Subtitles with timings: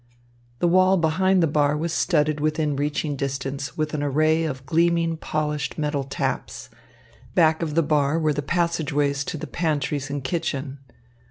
[0.57, 5.15] The wall behind the bar was studded within reaching distance with an array of gleaming
[5.15, 6.71] polished metal taps;
[7.35, 10.79] back of the bar were the passageways to the pantries and kitchen.